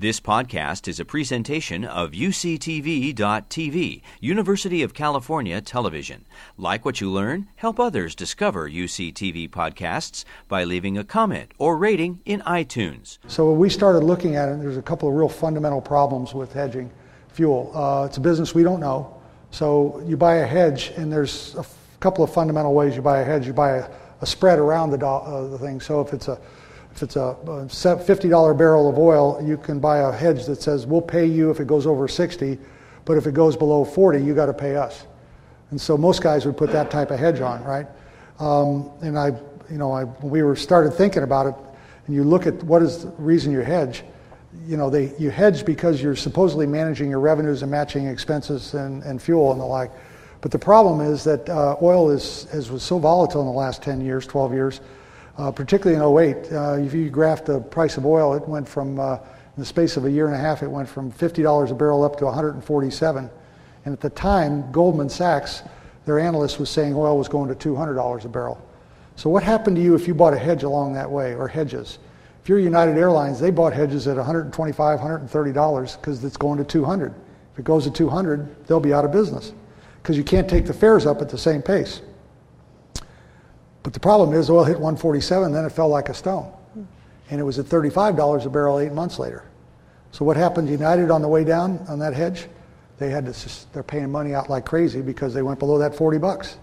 [0.00, 6.24] This podcast is a presentation of UCTV.tv, University of California Television.
[6.56, 12.20] Like what you learn, help others discover UCTV podcasts by leaving a comment or rating
[12.24, 13.18] in iTunes.
[13.26, 16.92] So we started looking at it, there's a couple of real fundamental problems with hedging
[17.30, 17.72] fuel.
[17.74, 19.20] Uh, it's a business we don't know.
[19.50, 23.18] So you buy a hedge, and there's a f- couple of fundamental ways you buy
[23.18, 23.48] a hedge.
[23.48, 23.90] You buy a,
[24.20, 25.80] a spread around the, do- uh, the thing.
[25.80, 26.38] So if it's a
[26.98, 31.00] if it's a $50 barrel of oil, you can buy a hedge that says we'll
[31.00, 32.58] pay you if it goes over 60,
[33.04, 35.06] but if it goes below 40, you got to pay us.
[35.70, 37.86] And so most guys would put that type of hedge on, right?
[38.40, 39.28] Um, and I,
[39.70, 41.54] you know, I, we were started thinking about it,
[42.06, 44.02] and you look at what is the reason you hedge,
[44.66, 49.04] you know, they, you hedge because you're supposedly managing your revenues and matching expenses and,
[49.04, 49.92] and fuel and the like.
[50.40, 53.82] But the problem is that uh, oil is, is was so volatile in the last
[53.82, 54.80] 10 years, 12 years,
[55.38, 56.52] uh, particularly in 08.
[56.52, 59.20] Uh, if you graph the price of oil, it went from, uh, in
[59.56, 62.16] the space of a year and a half, it went from $50 a barrel up
[62.16, 63.30] to 147.
[63.84, 65.62] And at the time, Goldman Sachs,
[66.04, 68.60] their analyst was saying oil was going to $200 a barrel.
[69.16, 71.98] So what happened to you if you bought a hedge along that way, or hedges?
[72.42, 77.14] If you're United Airlines, they bought hedges at $125, $130 because it's going to 200.
[77.52, 79.52] If it goes to 200, they'll be out of business
[80.02, 82.00] because you can't take the fares up at the same pace.
[83.88, 86.52] But the problem is oil hit 147, then it fell like a stone.
[87.30, 89.44] And it was at $35 a barrel eight months later.
[90.12, 92.48] So what happened United on the way down on that hedge?
[92.98, 96.18] They had to, they're paying money out like crazy because they went below that 40
[96.18, 96.58] bucks.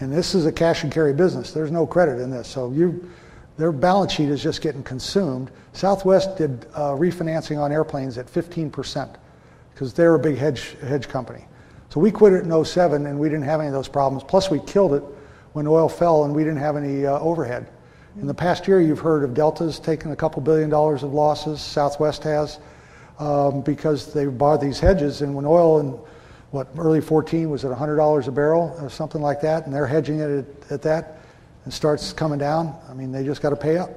[0.00, 1.52] And this is a cash and carry business.
[1.52, 2.46] There's no credit in this.
[2.46, 3.10] So you,
[3.56, 5.50] their balance sheet is just getting consumed.
[5.72, 9.16] Southwest did uh, refinancing on airplanes at 15%
[9.72, 11.46] because they're a big hedge, hedge company.
[11.88, 14.22] So we quit it in 07 and we didn't have any of those problems.
[14.24, 15.02] Plus we killed it
[15.52, 17.68] when oil fell and we didn't have any uh, overhead.
[18.20, 21.60] In the past year, you've heard of Delta's taking a couple billion dollars of losses.
[21.60, 22.58] Southwest has
[23.18, 25.22] um, because they bought these hedges.
[25.22, 25.98] And when oil in
[26.50, 30.18] what early 14 was at $100 a barrel or something like that, and they're hedging
[30.18, 31.20] it at, at that,
[31.64, 32.74] and starts coming down.
[32.88, 33.90] I mean, they just got to pay up.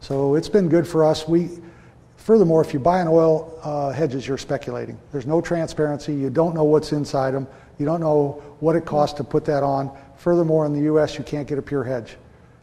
[0.00, 1.28] So it's been good for us.
[1.28, 1.50] We,
[2.16, 4.98] furthermore, if you buy an oil uh, hedges, you're speculating.
[5.12, 6.14] There's no transparency.
[6.14, 7.46] You don't know what's inside them.
[7.78, 9.96] You don't know what it costs to put that on.
[10.16, 12.16] Furthermore, in the U.S., you can't get a pure hedge.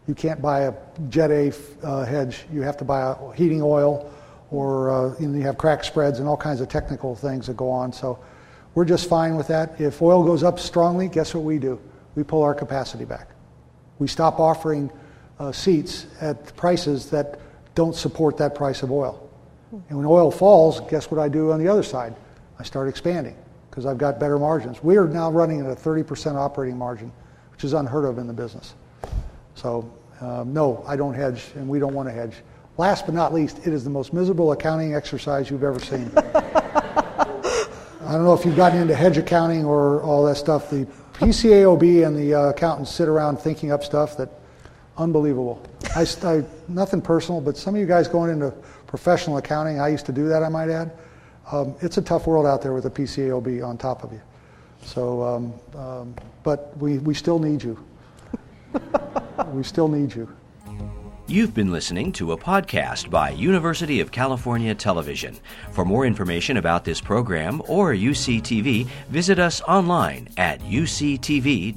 [0.07, 0.74] You can't buy a
[1.09, 1.53] Jet A
[1.84, 2.46] uh, hedge.
[2.51, 4.12] You have to buy a heating oil,
[4.51, 7.69] or uh, you, you have crack spreads and all kinds of technical things that go
[7.69, 7.94] on.
[7.94, 8.19] So
[8.74, 9.79] we're just fine with that.
[9.79, 11.80] If oil goes up strongly, guess what we do?
[12.16, 13.30] We pull our capacity back.
[14.00, 14.91] We stop offering
[15.40, 17.40] uh, seats at prices that
[17.75, 19.30] don't support that price of oil.
[19.90, 22.16] And when oil falls, guess what I do on the other side?
[22.59, 23.35] I start expanding
[23.73, 24.84] because I've got better margins.
[24.84, 27.11] We are now running at a 30% operating margin
[27.51, 28.75] which is unheard of in the business.
[29.56, 29.91] So,
[30.22, 32.35] um, no, I don't hedge, and we don't want to hedge.
[32.78, 36.12] Last but not least, it is the most miserable accounting exercise you've ever seen.
[36.16, 40.69] I don't know if you've gotten into hedge accounting or all that stuff.
[40.69, 44.29] The PCAOB and the uh, accountants sit around thinking up stuff that
[44.97, 45.67] unbelievable.
[45.95, 48.51] I, I, nothing personal, but some of you guys going into
[48.85, 50.91] professional accounting, I used to do that, I might add.
[51.52, 54.22] Um, it's a tough world out there with a PCAOB on top of you.
[54.81, 57.84] So, um, um, but we, we still need you.
[59.52, 60.28] we still need you.
[61.28, 65.40] You've been listening to a podcast by University of California Television.
[65.72, 71.74] For more information about this program or UCTV, visit us online at uctv.tv.